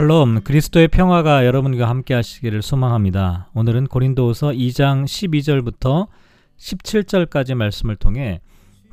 샬롬 0.00 0.40
그리스도의 0.44 0.88
평화가 0.88 1.44
여러분과 1.44 1.86
함께 1.86 2.14
하시기를 2.14 2.62
소망합니다. 2.62 3.50
오늘은 3.52 3.86
고린도후서 3.88 4.52
2장 4.52 5.04
12절부터 5.04 6.08
17절까지 6.56 7.54
말씀을 7.54 7.96
통해 7.96 8.40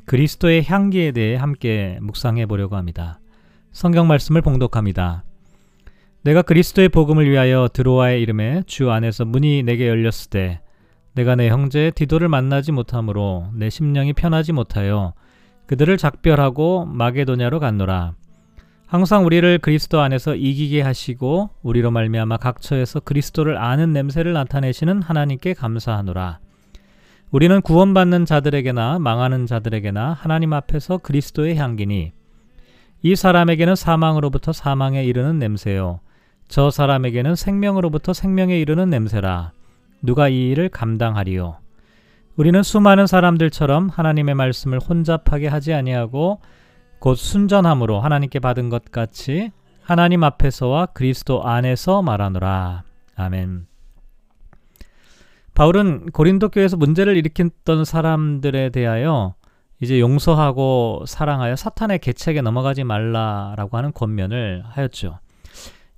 그리스도의 0.04 0.64
향기에 0.64 1.12
대해 1.12 1.36
함께 1.36 1.98
묵상해 2.02 2.44
보려고 2.44 2.76
합니다. 2.76 3.20
성경 3.72 4.06
말씀을 4.06 4.42
봉독합니다. 4.42 5.24
내가 6.24 6.42
그리스도의 6.42 6.90
복음을 6.90 7.30
위하여 7.30 7.70
드로아의 7.72 8.20
이름에 8.20 8.62
주 8.66 8.90
안에서 8.90 9.24
문이 9.24 9.62
내게 9.62 9.88
열렸을 9.88 10.28
때 10.28 10.60
내가 11.14 11.36
내 11.36 11.48
형제 11.48 11.90
디도를 11.90 12.28
만나지 12.28 12.70
못하므로 12.70 13.48
내 13.54 13.70
심령이 13.70 14.12
편하지 14.12 14.52
못하여 14.52 15.14
그들을 15.68 15.96
작별하고 15.96 16.84
마게도냐로 16.84 17.60
갔노라. 17.60 18.17
항상 18.88 19.26
우리를 19.26 19.58
그리스도 19.58 20.00
안에서 20.00 20.34
이기게 20.34 20.80
하시고 20.80 21.50
우리로 21.62 21.90
말미암아 21.90 22.38
각처에서 22.38 23.00
그리스도를 23.00 23.58
아는 23.58 23.92
냄새를 23.92 24.32
나타내시는 24.32 25.02
하나님께 25.02 25.52
감사하노라. 25.52 26.38
우리는 27.30 27.60
구원받는 27.60 28.24
자들에게나 28.24 28.98
망하는 28.98 29.44
자들에게나 29.44 30.14
하나님 30.14 30.54
앞에서 30.54 30.96
그리스도의 30.96 31.56
향기니 31.56 32.12
이 33.02 33.14
사람에게는 33.14 33.76
사망으로부터 33.76 34.54
사망에 34.54 35.04
이르는 35.04 35.38
냄새요. 35.38 36.00
저 36.48 36.70
사람에게는 36.70 37.34
생명으로부터 37.34 38.14
생명에 38.14 38.58
이르는 38.58 38.88
냄새라. 38.88 39.52
누가 40.00 40.30
이 40.30 40.48
일을 40.48 40.70
감당하리요? 40.70 41.58
우리는 42.36 42.62
수많은 42.62 43.06
사람들처럼 43.06 43.90
하나님의 43.90 44.34
말씀을 44.34 44.78
혼잡하게 44.78 45.48
하지 45.48 45.74
아니하고 45.74 46.40
곧 46.98 47.14
순전함으로 47.14 48.00
하나님께 48.00 48.40
받은 48.40 48.70
것 48.70 48.90
같이 48.90 49.50
하나님 49.82 50.24
앞에서와 50.24 50.86
그리스도 50.86 51.44
안에서 51.44 52.02
말하노라. 52.02 52.82
아멘. 53.16 53.66
바울은 55.54 56.10
고린도 56.10 56.50
교회에서 56.50 56.76
문제를 56.76 57.16
일으켰던 57.16 57.84
사람들에 57.84 58.70
대하여 58.70 59.34
이제 59.80 60.00
용서하고 60.00 61.04
사랑하여 61.06 61.56
사탄의 61.56 62.00
계책에 62.00 62.42
넘어가지 62.42 62.84
말라라고 62.84 63.76
하는 63.76 63.92
권면을 63.92 64.64
하였죠. 64.66 65.20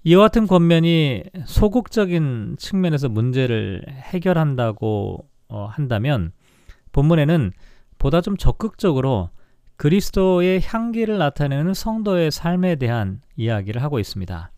이와 0.05 0.25
같은 0.25 0.47
권면이 0.47 1.25
소극적인 1.45 2.57
측면에서 2.59 3.09
문제를 3.09 3.85
해결한다고 3.89 5.27
어, 5.49 5.67
한다면 5.71 6.33
본문에는 6.93 7.53
보다 7.99 8.21
좀 8.21 8.37
적극적으로 8.37 9.31
그리스도의 9.81 10.61
향기를 10.63 11.17
나타내는 11.17 11.73
성도의 11.73 12.31
삶에 12.31 12.77
대한 12.77 13.23
이야기를 13.37 13.83
하고 13.83 13.99
있습니다. 13.99 14.51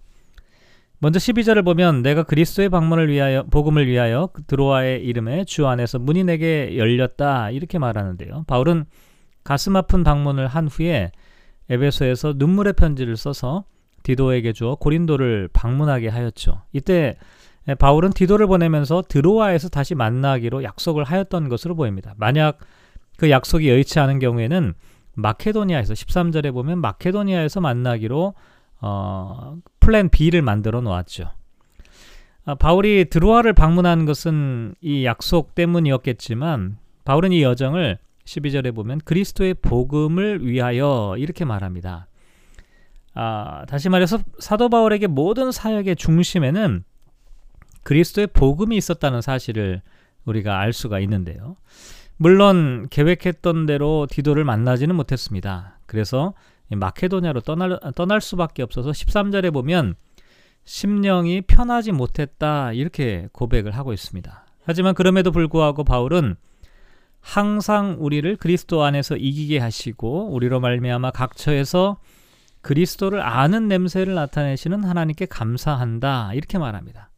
먼저 0.99 1.19
12절을 1.21 1.65
보면 1.65 2.03
내가 2.03 2.25
그리스도의 2.25 2.69
방문을 2.71 3.09
위하여 3.09 3.45
복음을 3.45 3.87
위하여 3.87 4.31
드로아의 4.49 5.05
이름에 5.05 5.45
주 5.45 5.69
안에서 5.69 6.01
문이 6.01 6.25
내게 6.25 6.77
열렸다 6.77 7.51
이렇게 7.51 7.79
말하는데요. 7.79 8.47
바울은 8.49 8.85
가슴 9.45 9.77
아픈 9.77 10.03
방문을 10.03 10.49
한 10.49 10.67
후에 10.67 11.13
에베소에서 11.71 12.35
눈물의 12.37 12.73
편지를 12.73 13.17
써서 13.17 13.63
디도에게 14.03 14.53
주어 14.53 14.75
고린도를 14.75 15.51
방문하게 15.53 16.09
하였죠. 16.09 16.63
이때 16.73 17.15
바울은 17.79 18.11
디도를 18.11 18.49
보내면서 18.49 19.05
드로아에서 19.09 19.69
다시 19.69 19.95
만나기로 19.95 20.65
약속을 20.65 21.05
하였던 21.05 21.49
것으로 21.49 21.77
보입니다. 21.77 22.13
만약 22.17 22.59
그 23.19 23.31
약속이 23.31 23.69
여의치 23.69 24.01
않은 24.01 24.19
경우에는 24.19 24.75
마케도니아에서 25.15 25.95
13절에 25.95 26.53
보면 26.53 26.81
마케도니아에서 26.81 27.61
만나기로 27.61 28.35
어, 28.81 29.57
플랜 29.81 30.09
B를 30.09 30.43
만들어 30.43 30.81
놓았죠. 30.81 31.31
아, 32.45 32.55
바울이 32.57 33.07
드로아를 33.09 33.53
방문한 33.53 34.05
것은 34.05 34.75
이 34.81 35.05
약속 35.05 35.55
때문이었겠지만 35.55 36.79
바울은 37.05 37.33
이 37.33 37.43
여정을 37.43 37.99
12절에 38.25 38.75
보면 38.75 39.01
그리스도의 39.05 39.55
복음을 39.55 40.45
위하여 40.47 41.15
이렇게 41.19 41.45
말합니다. 41.45 42.09
아, 43.15 43.65
다시 43.69 43.89
말해서 43.89 44.19
사도 44.39 44.69
바울에게 44.69 45.07
모든 45.07 45.53
사역의 45.53 45.97
중심에는 45.97 46.85
그리스도의 47.83 48.29
복음이 48.29 48.77
있었다는 48.77 49.21
사실을 49.21 49.83
우리가 50.25 50.59
알 50.59 50.73
수가 50.73 51.01
있는데요. 51.01 51.57
물론 52.17 52.87
계획했던 52.91 53.67
대로 53.67 54.07
디도를 54.11 54.45
만나지는 54.45 54.95
못했습니다. 54.95 55.79
그래서 55.87 56.35
마케도냐로 56.71 57.41
떠날, 57.41 57.79
떠날 57.95 58.21
수밖에 58.21 58.63
없어서 58.63 58.91
13절에 58.91 59.53
보면 59.53 59.95
심령이 60.65 61.43
편하지 61.43 61.93
못했다 61.93 62.73
이렇게 62.73 63.29
고백을 63.33 63.73
하고 63.73 63.93
있습니다. 63.93 64.47
하지만 64.65 64.95
그럼에도 64.95 65.33
불구하고 65.33 65.85
바울은 65.85 66.37
항상 67.21 67.97
우리를 67.99 68.37
그리스도 68.37 68.83
안에서 68.83 69.17
이기게 69.17 69.59
하시고 69.59 70.33
우리로 70.33 70.61
말미암아 70.61 71.13
각처에서 71.13 71.99
그리스도를 72.63 73.21
아는 73.21 73.69
냄새를 73.69 74.15
나타내시는 74.15 74.85
하나님께 74.85 75.27
감사한다 75.27 76.35
이렇게 76.35 76.59
말합니다. 76.59 77.11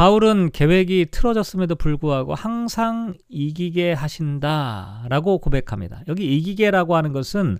바울은 0.00 0.48
계획이 0.52 1.08
틀어졌음에도 1.10 1.74
불구하고 1.74 2.34
항상 2.34 3.12
이기게 3.28 3.92
하신다라고 3.92 5.40
고백합니다. 5.40 6.00
여기 6.08 6.38
이기게라고 6.38 6.96
하는 6.96 7.12
것은 7.12 7.58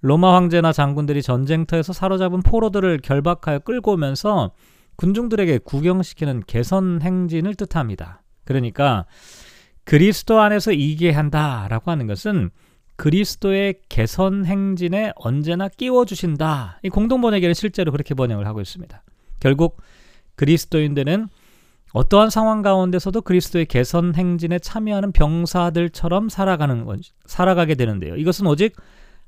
로마 0.00 0.36
황제나 0.36 0.72
장군들이 0.72 1.20
전쟁터에서 1.20 1.92
사로잡은 1.92 2.40
포로들을 2.40 3.00
결박하여 3.02 3.58
끌고 3.58 3.92
오면서 3.92 4.52
군중들에게 4.96 5.58
구경시키는 5.58 6.44
개선 6.46 7.02
행진을 7.02 7.54
뜻합니다. 7.56 8.22
그러니까 8.46 9.04
그리스도 9.84 10.40
안에서 10.40 10.72
이기게 10.72 11.10
한다라고 11.10 11.90
하는 11.90 12.06
것은 12.06 12.48
그리스도의 12.96 13.80
개선 13.90 14.46
행진에 14.46 15.12
언제나 15.16 15.68
끼워 15.68 16.06
주신다. 16.06 16.80
이 16.82 16.88
공동 16.88 17.20
번역에는 17.20 17.52
실제로 17.52 17.92
그렇게 17.92 18.14
번역을 18.14 18.46
하고 18.46 18.62
있습니다. 18.62 19.02
결국 19.40 19.82
그리스도인들은 20.36 21.28
어떠한 21.96 22.28
상황 22.28 22.60
가운데서도 22.60 23.22
그리스도의 23.22 23.64
개선 23.64 24.14
행진에 24.14 24.58
참여하는 24.58 25.12
병사들처럼 25.12 26.28
살아가는 26.28 26.84
것, 26.84 27.00
살아가게 27.24 27.74
되는데요. 27.74 28.16
이것은 28.16 28.46
오직 28.46 28.76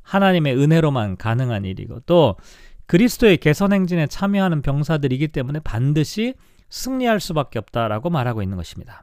하나님의 0.02 0.54
은혜로만 0.54 1.16
가능한 1.16 1.64
일이고 1.64 2.00
또 2.00 2.36
그리스도의 2.84 3.38
개선 3.38 3.72
행진에 3.72 4.06
참여하는 4.06 4.60
병사들이기 4.60 5.28
때문에 5.28 5.60
반드시 5.60 6.34
승리할 6.68 7.20
수밖에 7.20 7.58
없다라고 7.58 8.10
말하고 8.10 8.42
있는 8.42 8.58
것입니다. 8.58 9.02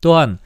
또한 0.00 0.38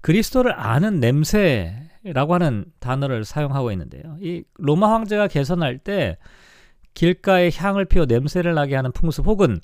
그리스도를 0.00 0.52
아는 0.56 1.00
냄새라고 1.00 2.34
하는 2.34 2.66
단어를 2.78 3.24
사용하고 3.24 3.72
있는데요. 3.72 4.16
이 4.20 4.44
로마 4.58 4.92
황제가 4.92 5.26
개선할 5.26 5.78
때 5.78 6.18
길가에 6.94 7.50
향을 7.52 7.86
피워 7.86 8.04
냄새를 8.04 8.54
나게 8.54 8.76
하는 8.76 8.92
풍습 8.92 9.26
혹은 9.26 9.58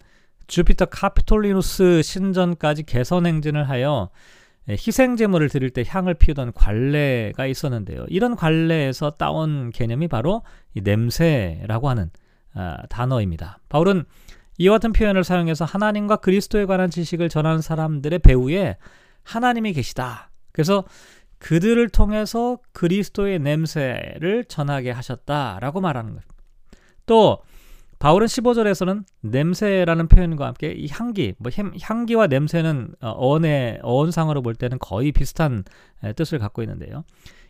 주피터 0.46 0.86
카피톨리누스 0.86 2.02
신전까지 2.02 2.84
개선 2.84 3.26
행진을 3.26 3.68
하여 3.68 4.10
희생 4.68 5.16
제물을 5.16 5.48
드릴 5.50 5.70
때 5.70 5.84
향을 5.86 6.14
피우던 6.14 6.52
관례가 6.52 7.46
있었는데요. 7.46 8.06
이런 8.08 8.34
관례에서 8.34 9.10
따온 9.10 9.70
개념이 9.70 10.08
바로 10.08 10.42
이 10.74 10.80
냄새라고 10.80 11.88
하는 11.88 12.10
아, 12.54 12.78
단어입니다. 12.88 13.58
바울은 13.68 14.04
이와 14.58 14.76
같은 14.76 14.92
표현을 14.92 15.24
사용해서 15.24 15.64
하나님과 15.64 16.16
그리스도에 16.16 16.66
관한 16.66 16.88
지식을 16.88 17.28
전하는 17.28 17.60
사람들의 17.60 18.20
배후에 18.20 18.76
하나님이 19.22 19.72
계시다. 19.72 20.30
그래서 20.52 20.84
그들을 21.38 21.88
통해서 21.90 22.58
그리스도의 22.72 23.40
냄새를 23.40 24.44
전하게 24.44 24.92
하셨다라고 24.92 25.80
말하는 25.80 26.10
겁니다. 26.10 26.34
또 27.06 27.42
바울은 28.04 28.26
15절에서는 28.26 29.02
냄새라는 29.22 30.08
표현과 30.08 30.48
함께 30.48 30.72
이 30.72 30.88
향기, 30.90 31.32
뭐 31.38 31.50
향기와 31.80 32.26
냄새는 32.26 32.94
어, 33.00 33.08
어원의 33.08 33.78
어원상으로 33.82 34.42
볼 34.42 34.54
때는 34.54 34.78
거의 34.78 35.10
비슷한 35.10 35.64
뜻을 36.14 36.38
갖고 36.38 36.60
있는데요. 36.60 37.04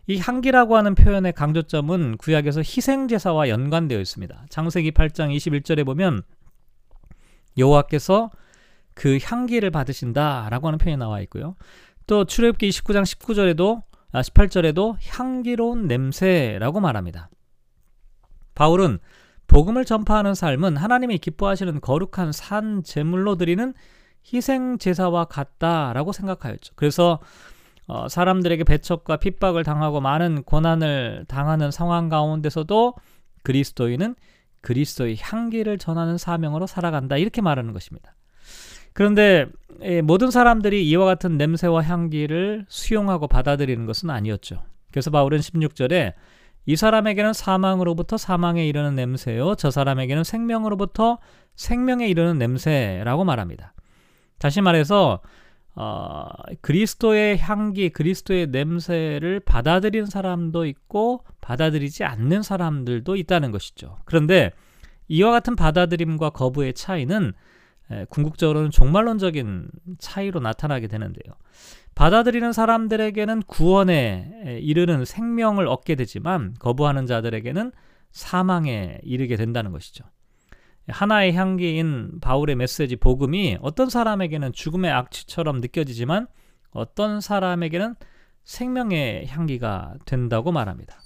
이 0.07 0.17
향기라고 0.17 0.77
하는 0.77 0.95
표현의 0.95 1.33
강조점은 1.33 2.15
구약에서 2.15 2.61
희생 2.61 3.09
제사와 3.09 3.49
연관되어 3.49 3.99
있습니다. 3.99 4.45
창세기 4.47 4.91
8장 4.91 5.35
21절에 5.35 5.85
보면 5.85 6.21
여호와께서 7.57 8.31
그 8.93 9.19
향기를 9.21 9.71
받으신다라고 9.71 10.67
하는 10.67 10.77
표현이 10.77 10.97
나와 10.97 11.19
있고요. 11.23 11.57
또 12.07 12.23
출애굽기 12.23 12.69
29장 12.69 13.03
19절에도 13.03 13.83
아 14.13 14.21
18절에도 14.21 14.95
향기로운 15.01 15.87
냄새라고 15.87 16.79
말합니다. 16.79 17.29
바울은 18.53 18.99
복음을 19.55 19.85
전파하는 19.85 20.35
삶은 20.35 20.75
하나님이 20.75 21.17
기뻐하시는 21.17 21.79
거룩한 21.79 22.33
산 22.33 22.83
제물로 22.83 23.37
드리는 23.37 23.73
희생 24.25 24.77
제사와 24.77 25.23
같다라고 25.25 26.11
생각하였죠. 26.11 26.73
그래서 26.75 27.19
어, 27.87 28.09
사람들에게 28.09 28.65
배척과 28.65 29.15
핍박을 29.15 29.63
당하고 29.63 30.01
많은 30.01 30.43
고난을 30.43 31.23
당하는 31.29 31.71
상황 31.71 32.09
가운데서도 32.09 32.95
그리스도인은 33.43 34.15
그리스도의 34.59 35.15
향기를 35.21 35.77
전하는 35.77 36.17
사명으로 36.17 36.67
살아간다. 36.67 37.15
이렇게 37.15 37.41
말하는 37.41 37.71
것입니다. 37.71 38.13
그런데 38.91 39.45
예, 39.83 40.01
모든 40.01 40.31
사람들이 40.31 40.85
이와 40.89 41.05
같은 41.05 41.37
냄새와 41.37 41.81
향기를 41.81 42.65
수용하고 42.67 43.29
받아들이는 43.29 43.85
것은 43.85 44.09
아니었죠. 44.09 44.61
그래서 44.91 45.11
바울은 45.11 45.39
16절에 45.39 46.13
이 46.65 46.75
사람에게는 46.75 47.33
사망으로부터 47.33 48.17
사망에 48.17 48.67
이르는 48.67 48.95
냄새요. 48.95 49.55
저 49.55 49.71
사람에게는 49.71 50.23
생명으로부터 50.23 51.19
생명에 51.55 52.07
이르는 52.07 52.37
냄새라고 52.37 53.23
말합니다. 53.23 53.73
다시 54.39 54.61
말해서 54.61 55.21
어, 55.75 56.27
그리스도의 56.61 57.37
향기, 57.37 57.89
그리스도의 57.89 58.47
냄새를 58.47 59.41
받아들이는 59.41 60.05
사람도 60.05 60.65
있고 60.65 61.25
받아들이지 61.41 62.03
않는 62.05 62.43
사람들도 62.43 63.15
있다는 63.15 63.51
것이죠. 63.51 63.97
그런데 64.05 64.51
이와 65.07 65.31
같은 65.31 65.55
받아들임과 65.55 66.31
거부의 66.31 66.73
차이는 66.73 67.33
에, 67.91 68.05
궁극적으로는 68.09 68.71
종말론적인 68.71 69.69
차이로 69.99 70.39
나타나게 70.39 70.87
되는데요. 70.87 71.33
받아들이는 71.95 72.51
사람들에게는 72.51 73.43
구원에 73.43 74.59
이르는 74.61 75.05
생명을 75.05 75.67
얻게 75.67 75.95
되지만 75.95 76.53
거부하는 76.59 77.05
자들에게는 77.05 77.71
사망에 78.11 78.99
이르게 79.03 79.37
된다는 79.37 79.71
것이죠. 79.71 80.03
하나의 80.87 81.33
향기인 81.33 82.19
바울의 82.21 82.55
메시지 82.55 82.95
복음이 82.95 83.57
어떤 83.61 83.89
사람에게는 83.89 84.53
죽음의 84.53 84.91
악취처럼 84.91 85.59
느껴지지만 85.59 86.27
어떤 86.71 87.21
사람에게는 87.21 87.95
생명의 88.43 89.27
향기가 89.27 89.95
된다고 90.05 90.51
말합니다. 90.51 90.97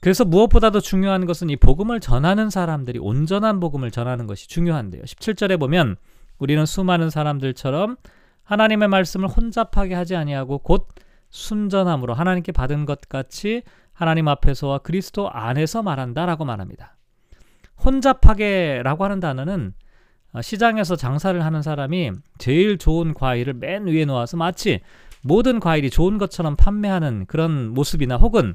그래서 0.00 0.24
무엇보다도 0.24 0.80
중요한 0.80 1.26
것은 1.26 1.50
이 1.50 1.56
복음을 1.56 2.00
전하는 2.00 2.50
사람들이 2.50 2.98
온전한 2.98 3.60
복음을 3.60 3.90
전하는 3.90 4.26
것이 4.26 4.48
중요한데요. 4.48 5.02
17절에 5.02 5.58
보면 5.58 5.96
우리는 6.38 6.64
수많은 6.66 7.10
사람들처럼 7.10 7.96
하나님의 8.44 8.88
말씀을 8.88 9.28
혼잡하게 9.28 9.94
하지 9.94 10.14
아니하고 10.14 10.58
곧 10.58 10.88
순전함으로 11.30 12.14
하나님께 12.14 12.52
받은 12.52 12.86
것 12.86 13.00
같이 13.08 13.62
하나님 13.92 14.28
앞에서와 14.28 14.78
그리스도 14.78 15.30
안에서 15.30 15.82
말한다라고 15.82 16.44
말합니다. 16.44 16.96
혼잡하게라고 17.84 19.04
하는 19.04 19.20
단어는 19.20 19.74
어, 20.32 20.42
시장에서 20.42 20.96
장사를 20.96 21.42
하는 21.44 21.62
사람이 21.62 22.12
제일 22.38 22.78
좋은 22.78 23.14
과일을 23.14 23.54
맨 23.54 23.86
위에 23.86 24.04
놓아서 24.04 24.36
마치 24.36 24.80
모든 25.22 25.60
과일이 25.60 25.90
좋은 25.90 26.18
것처럼 26.18 26.56
판매하는 26.56 27.26
그런 27.26 27.70
모습이나 27.70 28.16
혹은 28.16 28.54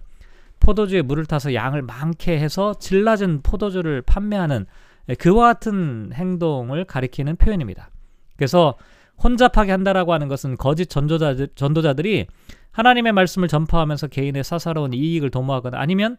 포도주에 0.62 1.02
물을 1.02 1.26
타서 1.26 1.54
양을 1.54 1.82
많게 1.82 2.40
해서 2.40 2.74
질 2.76 3.04
낮은 3.04 3.42
포도주를 3.42 4.02
판매하는 4.02 4.66
예, 5.10 5.16
그와 5.16 5.54
같은 5.54 6.12
행동을 6.14 6.86
가리키는 6.86 7.36
표현입니다. 7.36 7.90
그래서 8.38 8.78
혼잡하게 9.22 9.72
한다라고 9.72 10.14
하는 10.14 10.28
것은 10.28 10.58
거짓 10.58 10.90
전도자들, 10.90 11.50
전도자들이 11.56 12.28
하나님의 12.72 13.12
말씀을 13.12 13.48
전파하면서 13.48 14.08
개인의 14.08 14.44
사사로운 14.44 14.94
이익을 14.94 15.30
도모하거나 15.30 15.78
아니면 15.80 16.18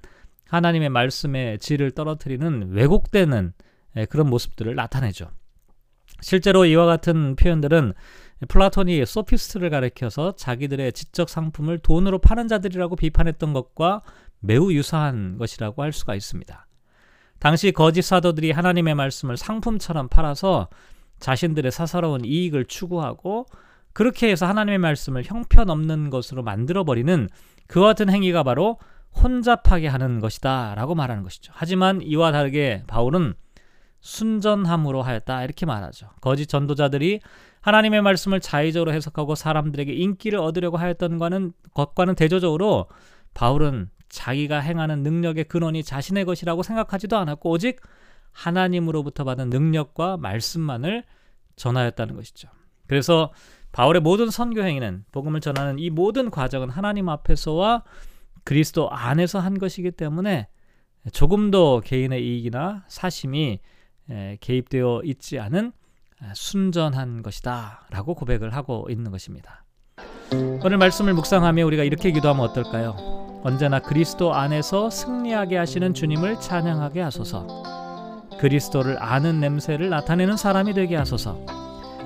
하나님의 0.48 0.90
말씀의 0.90 1.58
질을 1.58 1.92
떨어뜨리는 1.92 2.72
왜곡되는 2.72 3.52
예, 3.96 4.04
그런 4.06 4.28
모습들을 4.28 4.74
나타내죠. 4.74 5.30
실제로 6.20 6.64
이와 6.64 6.86
같은 6.86 7.36
표현들은 7.36 7.94
플라톤이 8.48 9.06
소피스트를 9.06 9.70
가리켜서 9.70 10.34
자기들의 10.36 10.92
지적 10.92 11.28
상품을 11.28 11.78
돈으로 11.78 12.18
파는 12.18 12.48
자들이라고 12.48 12.96
비판했던 12.96 13.52
것과 13.52 14.02
매우 14.42 14.72
유사한 14.72 15.38
것이라고 15.38 15.82
할 15.82 15.92
수가 15.92 16.14
있습니다. 16.14 16.66
당시 17.38 17.72
거짓 17.72 18.02
사도들이 18.02 18.50
하나님의 18.50 18.94
말씀을 18.94 19.36
상품처럼 19.36 20.08
팔아서 20.08 20.68
자신들의 21.18 21.72
사사로운 21.72 22.24
이익을 22.24 22.66
추구하고 22.66 23.46
그렇게 23.92 24.30
해서 24.30 24.46
하나님의 24.46 24.78
말씀을 24.78 25.24
형편없는 25.24 26.10
것으로 26.10 26.42
만들어버리는 26.42 27.28
그와 27.68 27.88
같은 27.88 28.10
행위가 28.10 28.42
바로 28.42 28.78
혼잡하게 29.22 29.88
하는 29.88 30.20
것이다 30.20 30.74
라고 30.74 30.94
말하는 30.94 31.22
것이죠. 31.22 31.52
하지만 31.54 32.00
이와 32.02 32.32
다르게 32.32 32.82
바울은 32.86 33.34
순전함으로 34.00 35.02
하였다 35.02 35.44
이렇게 35.44 35.64
말하죠. 35.66 36.08
거짓 36.20 36.46
전도자들이 36.46 37.20
하나님의 37.60 38.02
말씀을 38.02 38.40
자의적으로 38.40 38.92
해석하고 38.92 39.36
사람들에게 39.36 39.92
인기를 39.92 40.40
얻으려고 40.40 40.76
하였던 40.76 41.18
것과는, 41.74 42.14
대조적으로 42.16 42.88
바울은 43.34 43.90
자기가 44.12 44.60
행하는 44.60 45.02
능력의 45.02 45.44
근원이 45.44 45.82
자신의 45.82 46.26
것이라고 46.26 46.62
생각하지도 46.62 47.16
않았고 47.16 47.50
오직 47.50 47.80
하나님으로부터 48.30 49.24
받은 49.24 49.48
능력과 49.48 50.18
말씀만을 50.18 51.04
전하였다는 51.56 52.14
것이죠. 52.14 52.48
그래서 52.86 53.32
바울의 53.72 54.02
모든 54.02 54.28
선교 54.28 54.62
행위는 54.62 55.06
복음을 55.12 55.40
전하는 55.40 55.78
이 55.78 55.88
모든 55.88 56.30
과정은 56.30 56.68
하나님 56.68 57.08
앞에서와 57.08 57.84
그리스도 58.44 58.90
안에서 58.90 59.40
한 59.40 59.58
것이기 59.58 59.92
때문에 59.92 60.48
조금도 61.12 61.80
개인의 61.82 62.22
이익이나 62.22 62.84
사심이 62.88 63.60
개입되어 64.40 65.02
있지 65.04 65.38
않은 65.38 65.72
순전한 66.34 67.22
것이다 67.22 67.86
라고 67.90 68.14
고백을 68.14 68.54
하고 68.54 68.86
있는 68.90 69.10
것입니다. 69.10 69.64
오늘 70.62 70.76
말씀을 70.76 71.14
묵상하며 71.14 71.64
우리가 71.64 71.82
이렇게 71.82 72.10
기도하면 72.10 72.44
어떨까요? 72.44 73.21
언제나 73.44 73.80
그리스도 73.80 74.34
안에서 74.34 74.88
승리하게 74.88 75.56
하시는 75.56 75.94
주님을 75.94 76.40
찬양하게 76.40 77.00
하소서. 77.00 77.46
그리스도를 78.38 79.02
아는 79.02 79.40
냄새를 79.40 79.90
나타내는 79.90 80.36
사람이 80.36 80.74
되게 80.74 80.96
하소서. 80.96 81.38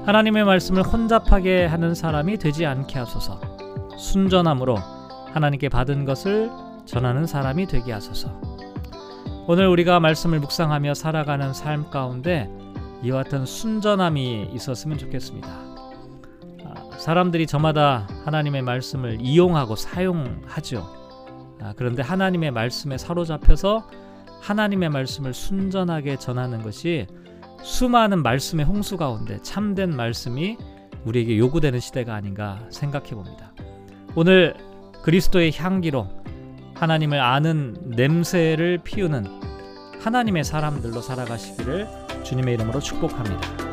하나님의 0.06 0.44
말씀을 0.44 0.82
혼잡하게 0.82 1.66
하는 1.66 1.94
사람이 1.94 2.38
되지 2.38 2.64
않게 2.64 2.98
하소서. 2.98 3.40
순전함으로 3.98 4.76
하나님께 5.34 5.68
받은 5.68 6.06
것을 6.06 6.50
전하는 6.86 7.26
사람이 7.26 7.66
되게 7.66 7.92
하소서. 7.92 8.30
오늘 9.46 9.68
우리가 9.68 10.00
말씀을 10.00 10.40
묵상하며 10.40 10.94
살아가는 10.94 11.52
삶 11.52 11.90
가운데 11.90 12.50
이와 13.02 13.24
같은 13.24 13.44
순전함이 13.44 14.50
있었으면 14.54 14.96
좋겠습니다. 14.96 15.48
아, 15.48 16.98
사람들이 16.98 17.46
저마다 17.46 18.06
하나님의 18.24 18.62
말씀을 18.62 19.18
이용하고 19.20 19.76
사용하죠. 19.76 20.95
아, 21.66 21.72
그런데 21.76 22.00
하나님의 22.00 22.52
말씀에 22.52 22.96
사로잡혀서 22.96 23.88
하나님의 24.40 24.88
말씀을 24.90 25.34
순전하게 25.34 26.16
전하는 26.16 26.62
것이 26.62 27.08
수많은 27.62 28.22
말씀의 28.22 28.64
홍수 28.64 28.96
가운데 28.96 29.40
참된 29.42 29.96
말씀이 29.96 30.56
우리에게 31.04 31.38
요구되는 31.38 31.80
시대가 31.80 32.14
아닌가 32.14 32.60
생각해 32.70 33.10
봅니다. 33.10 33.52
오늘 34.14 34.54
그리스도의 35.02 35.52
향기로 35.56 36.08
하나님을 36.74 37.20
아는 37.20 37.76
냄새를 37.86 38.78
피우는 38.84 39.24
하나님의 40.00 40.44
사람들로 40.44 41.00
살아가시기를 41.00 41.88
주님의 42.22 42.54
이름으로 42.54 42.78
축복합니다. 42.78 43.65